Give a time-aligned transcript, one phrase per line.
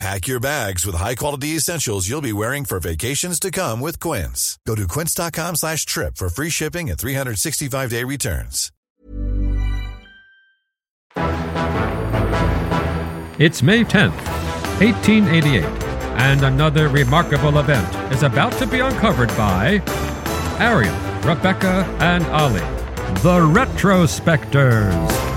[0.00, 4.58] Pack your bags with high-quality essentials you'll be wearing for vacations to come with Quince.
[4.66, 8.70] Go to quince.com slash trip for free shipping and 365-day returns.
[13.36, 14.14] It's May 10th,
[14.80, 15.64] 1888,
[16.18, 19.82] and another remarkable event is about to be uncovered by
[20.60, 22.60] Arion, Rebecca, and Olly,
[23.22, 25.33] the Retrospectors.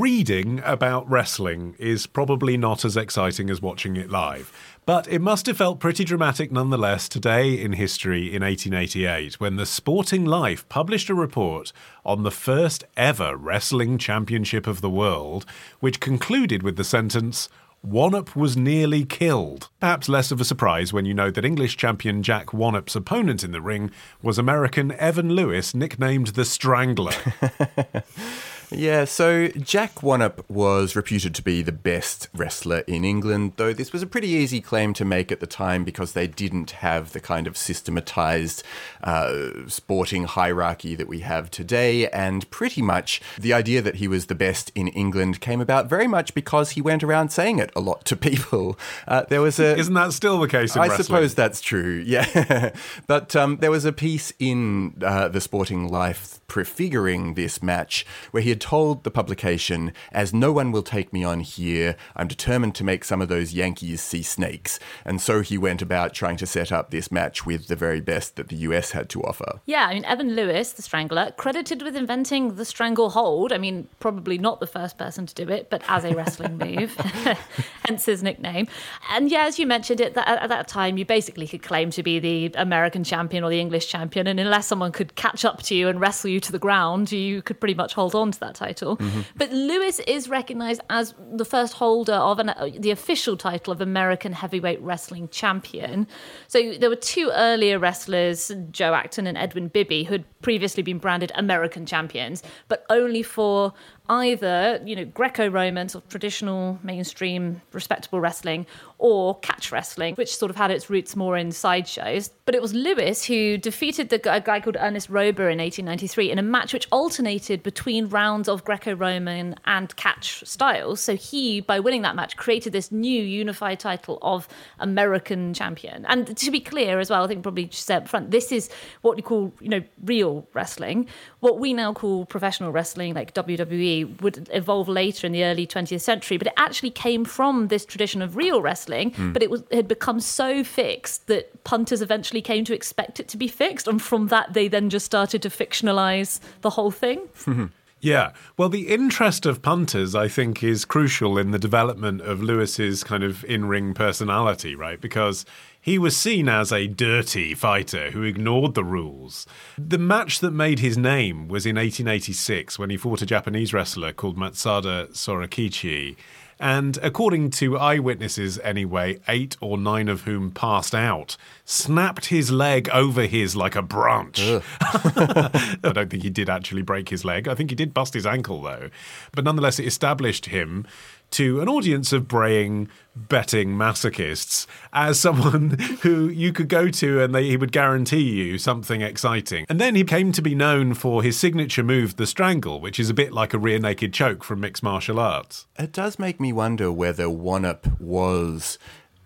[0.00, 4.50] Reading about wrestling is probably not as exciting as watching it live,
[4.86, 9.66] but it must have felt pretty dramatic nonetheless today in history in 1888 when the
[9.66, 15.44] Sporting Life published a report on the first ever wrestling championship of the world,
[15.80, 17.50] which concluded with the sentence,
[17.86, 19.68] Wannop was nearly killed.
[19.80, 23.52] Perhaps less of a surprise when you know that English champion Jack Wannop's opponent in
[23.52, 23.90] the ring
[24.22, 27.12] was American Evan Lewis, nicknamed the Strangler.
[28.72, 33.92] Yeah, so Jack Wannop was reputed to be the best wrestler in England, though this
[33.92, 37.20] was a pretty easy claim to make at the time because they didn't have the
[37.20, 38.62] kind of systematized
[39.02, 42.08] uh, sporting hierarchy that we have today.
[42.10, 46.06] And pretty much the idea that he was the best in England came about very
[46.06, 48.78] much because he went around saying it a lot to people.
[49.08, 49.76] Uh, there was a.
[49.78, 51.04] Isn't that still the case in I wrestling?
[51.04, 52.70] suppose that's true, yeah.
[53.06, 58.42] but um, there was a piece in uh, the Sporting Life prefiguring this match where
[58.42, 62.74] he had told the publication, as no one will take me on here, I'm determined
[62.76, 64.78] to make some of those Yankees see snakes.
[65.04, 68.36] And so he went about trying to set up this match with the very best
[68.36, 69.60] that the US had to offer.
[69.66, 73.52] Yeah, I mean, Evan Lewis, the strangler, credited with inventing the strangle hold.
[73.52, 76.94] I mean, probably not the first person to do it, but as a wrestling move,
[77.86, 78.68] hence his nickname.
[79.10, 82.18] And yeah, as you mentioned, it at that time, you basically could claim to be
[82.18, 84.26] the American champion or the English champion.
[84.26, 87.42] And unless someone could catch up to you and wrestle you to the ground, you
[87.42, 88.96] could pretty much hold on to that title.
[88.96, 89.20] Mm-hmm.
[89.36, 93.80] But Lewis is recognized as the first holder of an, uh, the official title of
[93.80, 96.06] American heavyweight wrestling champion.
[96.48, 100.98] So there were two earlier wrestlers, Joe Acton and Edwin Bibby, who had previously been
[100.98, 103.72] branded American champions, but only for
[104.10, 108.66] either you know Greco-Roman sort of traditional mainstream respectable wrestling
[108.98, 112.30] or catch wrestling, which sort of had its roots more in sideshows.
[112.44, 116.38] But it was Lewis who defeated the a guy called Ernest Roeber in 1893 in
[116.38, 121.00] a match which alternated between rounds of Greco-Roman and catch styles.
[121.00, 126.04] So he, by winning that match, created this new unified title of American champion.
[126.06, 128.68] And to be clear as well, I think probably just say up front, this is
[129.02, 131.08] what you call you know real wrestling.
[131.40, 136.00] What we now call professional wrestling, like WWE, would evolve later in the early 20th
[136.00, 136.36] century.
[136.36, 139.32] But it actually came from this tradition of real wrestling hmm.
[139.32, 143.28] but it was it had become so fixed that punters eventually came to expect it
[143.28, 147.18] to be fixed, and from that they then just started to fictionalize the whole thing.
[147.44, 147.66] Hmm.
[148.00, 148.32] Yeah.
[148.56, 153.22] Well, the interest of punters, I think, is crucial in the development of Lewis's kind
[153.22, 154.98] of in ring personality, right?
[154.98, 155.44] Because
[155.80, 159.46] he was seen as a dirty fighter who ignored the rules.
[159.78, 164.12] The match that made his name was in 1886 when he fought a Japanese wrestler
[164.12, 166.16] called Matsuda Sorakichi.
[166.62, 172.90] And according to eyewitnesses, anyway, eight or nine of whom passed out, snapped his leg
[172.90, 174.42] over his like a branch.
[174.82, 177.48] I don't think he did actually break his leg.
[177.48, 178.90] I think he did bust his ankle, though.
[179.32, 180.86] But nonetheless, it established him
[181.30, 185.70] to an audience of braying, betting masochists as someone
[186.02, 189.66] who you could go to and they, he would guarantee you something exciting.
[189.68, 193.10] And then he came to be known for his signature move, the strangle, which is
[193.10, 195.66] a bit like a rear naked choke from mixed martial arts.
[195.78, 198.78] It does make me wonder whether Wannop was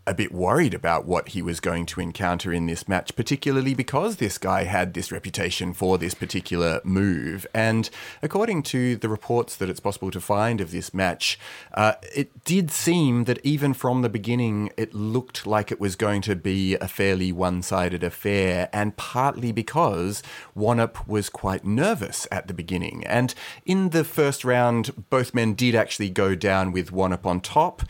[0.07, 4.17] a bit worried about what he was going to encounter in this match, particularly because
[4.17, 7.47] this guy had this reputation for this particular move.
[7.55, 7.89] And
[8.23, 11.39] according to the reports that it's possible to find of this match,
[11.73, 16.21] uh, it did seem that even from the beginning, it looked like it was going
[16.23, 20.23] to be a fairly one sided affair, and partly because
[20.57, 23.05] Wannop was quite nervous at the beginning.
[23.07, 23.35] And
[23.65, 27.83] in the first round, both men did actually go down with Wannop on top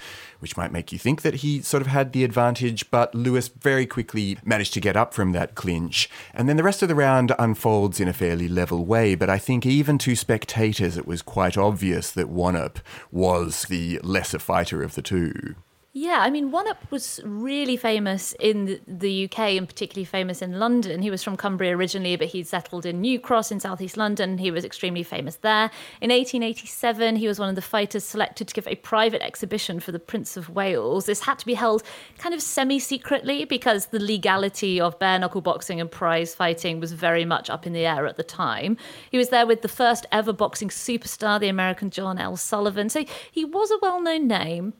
[0.44, 3.86] which might make you think that he sort of had the advantage, but Lewis very
[3.86, 6.10] quickly managed to get up from that clinch.
[6.34, 9.38] And then the rest of the round unfolds in a fairly level way, but I
[9.38, 12.76] think even to spectators it was quite obvious that Wannop
[13.10, 15.54] was the lesser fighter of the two.
[15.96, 21.02] Yeah, I mean, Wannop was really famous in the UK and particularly famous in London.
[21.02, 24.38] He was from Cumbria originally, but he'd settled in New Cross in southeast London.
[24.38, 25.70] He was extremely famous there.
[26.00, 29.92] In 1887, he was one of the fighters selected to give a private exhibition for
[29.92, 31.06] the Prince of Wales.
[31.06, 31.84] This had to be held
[32.18, 36.90] kind of semi secretly because the legality of bare knuckle boxing and prize fighting was
[36.90, 38.76] very much up in the air at the time.
[39.12, 42.36] He was there with the first ever boxing superstar, the American John L.
[42.36, 42.88] Sullivan.
[42.88, 44.72] So he was a well known name,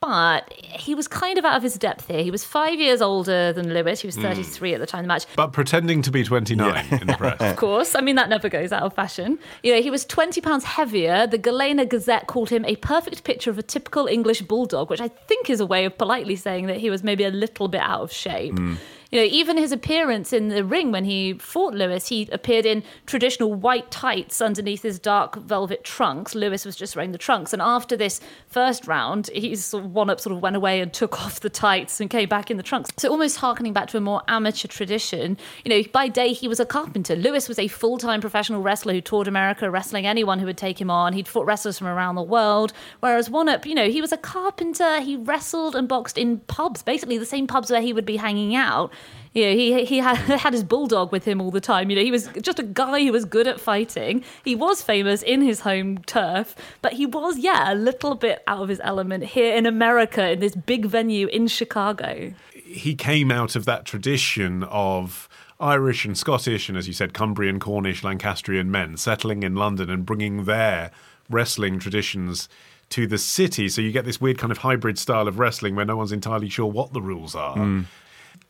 [0.00, 2.22] but he was kind of out of his depth here.
[2.22, 4.00] He was five years older than Lewis.
[4.00, 4.22] He was hmm.
[4.22, 5.26] 33 at the time of the match.
[5.36, 7.40] But pretending to be 29 in the press.
[7.50, 7.94] Of course.
[7.94, 9.38] I mean, that never goes out of fashion.
[9.62, 11.26] You know, he was 20 pounds heavier.
[11.26, 15.08] The Galena Gazette called him a perfect picture of a typical English bulldog, which I
[15.08, 18.00] think is a way of politely saying that he was maybe a little bit out
[18.00, 18.56] of shape.
[18.56, 18.74] Hmm.
[19.10, 22.84] You know, even his appearance in the ring when he fought Lewis, he appeared in
[23.06, 26.36] traditional white tights underneath his dark velvet trunks.
[26.36, 27.52] Lewis was just wearing the trunks.
[27.52, 31.20] And after this first round, he's sort of Wannop sort of went away and took
[31.24, 32.90] off the tights and came back in the trunks.
[32.98, 35.36] So almost harkening back to a more amateur tradition.
[35.64, 37.16] You know, by day he was a carpenter.
[37.16, 40.90] Lewis was a full-time professional wrestler who toured America, wrestling anyone who would take him
[40.90, 41.14] on.
[41.14, 42.72] He'd fought wrestlers from around the world.
[43.00, 45.00] Whereas Wannop, you know, he was a carpenter.
[45.00, 48.54] He wrestled and boxed in pubs, basically the same pubs where he would be hanging
[48.54, 48.92] out.
[49.32, 51.88] You know, he he had, had his bulldog with him all the time.
[51.90, 54.24] You know, he was just a guy who was good at fighting.
[54.44, 58.62] He was famous in his home turf, but he was, yeah, a little bit out
[58.62, 62.32] of his element here in America in this big venue in Chicago.
[62.52, 65.28] he came out of that tradition of
[65.60, 70.06] Irish and Scottish, and as you said, Cumbrian, Cornish, Lancastrian men settling in London and
[70.06, 70.90] bringing their
[71.28, 72.48] wrestling traditions
[72.88, 73.68] to the city.
[73.68, 76.48] So you get this weird kind of hybrid style of wrestling where no one's entirely
[76.48, 77.56] sure what the rules are.
[77.56, 77.84] Mm.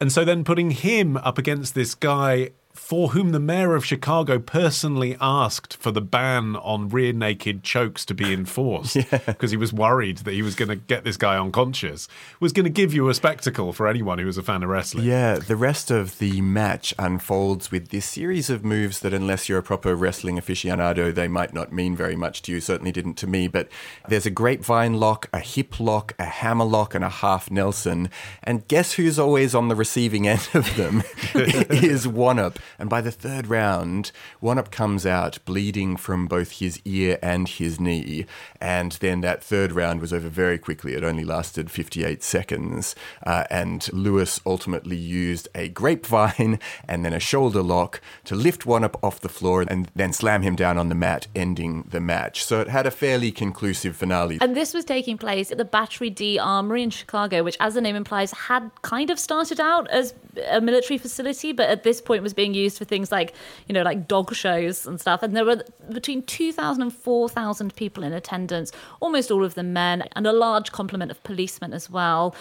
[0.00, 4.38] And so then putting him up against this guy for whom the mayor of Chicago
[4.38, 8.96] personally asked for the ban on rear naked chokes to be enforced
[9.26, 12.08] because he was worried that he was going to get this guy unconscious,
[12.40, 15.05] was going to give you a spectacle for anyone who was a fan of wrestling.
[15.05, 19.58] Yeah, the rest of the match unfolds with this series of moves that, unless you're
[19.58, 22.61] a proper wrestling aficionado, they might not mean very much to you.
[22.61, 23.49] Certainly didn't to me.
[23.49, 23.69] But
[24.08, 28.11] there's a grapevine lock, a hip lock, a hammer lock, and a half Nelson.
[28.43, 31.02] And guess who's always on the receiving end of them?
[31.34, 32.56] is Wannop.
[32.79, 34.12] And by the third round,
[34.43, 38.27] Wannop comes out bleeding from both his ear and his knee.
[38.61, 40.95] And then that third round was over very quickly.
[40.95, 42.95] It only lasted 58 seconds.
[43.25, 46.59] Uh, and Lewis ultimately used a grapevine
[46.89, 50.56] and then a shoulder lock to lift Wannop off the floor and then slam him
[50.56, 52.45] down on the mat, ending the match.
[52.45, 54.39] So it had a fairly conclusive finale.
[54.41, 57.81] And this was taking place at the Battery D Armory in Chicago, which, as the
[57.81, 60.15] name implies, had kind of started out as
[60.51, 63.35] a military facility, but at this point was being used for things like,
[63.67, 65.23] you know, like dog shows and stuff.
[65.23, 70.05] And there were between 2,000 and 4,000 people in attendance, almost all of them men,
[70.17, 72.35] and a large complement of policemen as well,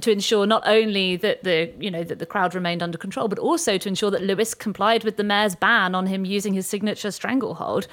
[0.00, 3.38] to ensure not only that the, you know, that the crowd remained under control, but
[3.38, 7.10] also to ensure that Lewis complied with the mayor's ban on him using his signature
[7.10, 7.86] stranglehold.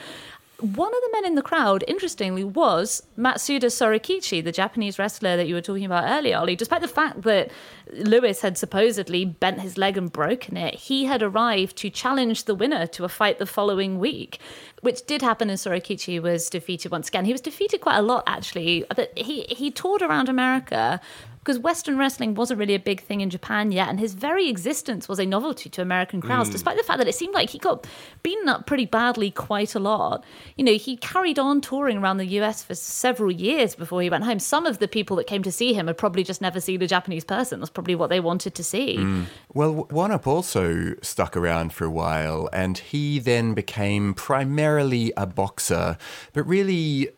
[0.61, 5.47] One of the men in the crowd, interestingly, was Matsuda Sorakichi, the Japanese wrestler that
[5.47, 6.57] you were talking about earlier, Olly.
[6.57, 7.49] Despite the fact that
[7.93, 12.55] Lewis had supposedly bent his leg and broken it, he had arrived to challenge the
[12.55, 14.39] winner to a fight the following week,
[14.81, 15.49] which did happen.
[15.49, 17.25] And Sorakichi was defeated once again.
[17.25, 18.85] He was defeated quite a lot, actually.
[18.95, 21.01] But he he toured around America
[21.49, 25.07] because Western wrestling wasn't really a big thing in Japan yet, and his very existence
[25.07, 26.51] was a novelty to American crowds, mm.
[26.51, 27.87] despite the fact that it seemed like he got
[28.21, 30.23] beaten up pretty badly quite a lot.
[30.57, 34.25] You know, he carried on touring around the US for several years before he went
[34.25, 34.37] home.
[34.37, 36.87] Some of the people that came to see him had probably just never seen a
[36.87, 37.59] Japanese person.
[37.59, 38.97] That's probably what they wanted to see.
[38.97, 39.25] Mm.
[39.51, 44.68] Well, Wannop also stuck around for a while, and he then became primarily
[45.17, 45.97] a boxer,
[46.33, 47.09] but really.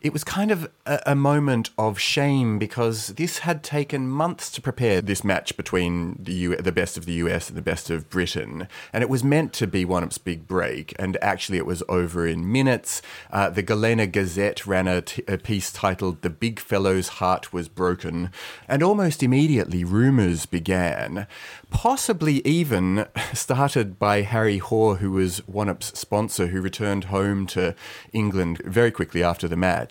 [0.00, 4.60] It was kind of a, a moment of shame because this had taken months to
[4.60, 8.10] prepare this match between the U- the best of the US and the best of
[8.10, 10.94] Britain, and it was meant to be Wannop's big break.
[10.98, 13.00] And actually, it was over in minutes.
[13.30, 17.68] Uh, the Galena Gazette ran a, t- a piece titled "The Big Fellow's Heart Was
[17.68, 18.30] Broken,"
[18.68, 21.26] and almost immediately rumors began,
[21.70, 27.74] possibly even started by Harry Hoare, who was One sponsor, who returned home to
[28.12, 29.85] England very quickly after the match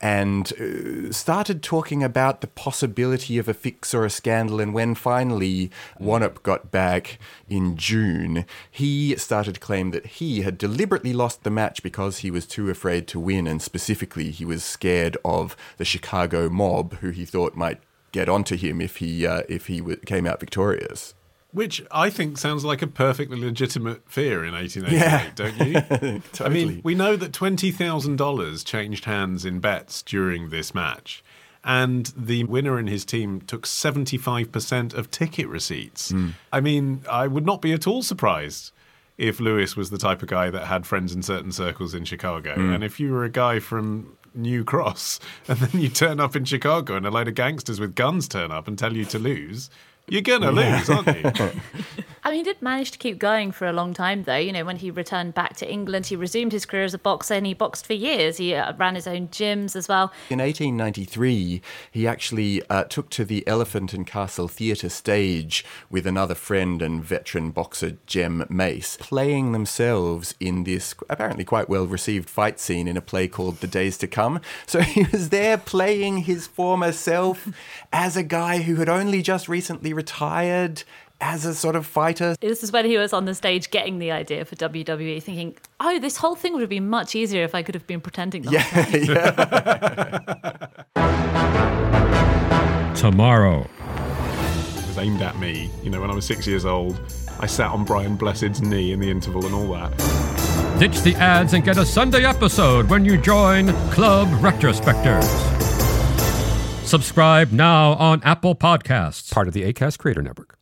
[0.00, 4.60] and uh, started talking about the possibility of a fix or a scandal.
[4.60, 10.58] And when finally Wannop got back in June, he started to claim that he had
[10.58, 14.64] deliberately lost the match because he was too afraid to win, and specifically, he was
[14.64, 17.80] scared of the Chicago mob, who he thought might
[18.12, 21.14] get onto him if he uh, if he w- came out victorious.
[21.52, 26.22] Which I think sounds like a perfectly legitimate fear in 1888, don't you?
[26.32, 26.46] Totally.
[26.46, 31.24] I mean, we know that $20,000 changed hands in bets during this match.
[31.62, 36.10] and the winner and his team took 75% of ticket receipts.
[36.10, 36.30] Hmm.
[36.52, 38.72] I mean, I would not be at all surprised
[39.18, 42.54] if Lewis was the type of guy that had friends in certain circles in Chicago.
[42.54, 42.72] Hmm.
[42.72, 46.44] And if you were a guy from New Cross and then you turn up in
[46.44, 49.68] Chicago and a load of gangsters with guns turn up and tell you to lose,
[50.10, 51.50] you're going to lose, aren't you?
[52.30, 54.36] I mean, he did manage to keep going for a long time, though.
[54.36, 57.34] You know, when he returned back to England, he resumed his career as a boxer
[57.34, 58.36] and he boxed for years.
[58.36, 60.12] He uh, ran his own gyms as well.
[60.28, 61.60] In 1893,
[61.90, 67.02] he actually uh, took to the Elephant and Castle Theatre stage with another friend and
[67.02, 72.96] veteran boxer Jem Mace, playing themselves in this apparently quite well received fight scene in
[72.96, 74.40] a play called The Days to Come.
[74.66, 77.48] So he was there playing his former self
[77.92, 80.84] as a guy who had only just recently retired
[81.20, 82.34] as a sort of fighter.
[82.40, 85.98] This is when he was on the stage getting the idea for WWE, thinking, oh,
[85.98, 88.42] this whole thing would have been much easier if I could have been pretending.
[88.42, 88.84] The whole
[92.84, 93.60] time." Tomorrow.
[93.60, 95.70] It was aimed at me.
[95.82, 97.00] You know, when I was six years old,
[97.38, 99.96] I sat on Brian Blessed's knee in the interval and all that.
[100.78, 105.26] Ditch the ads and get a Sunday episode when you join Club Retrospectors.
[106.86, 110.59] Subscribe now on Apple Podcasts, part of the ACAST Creator Network.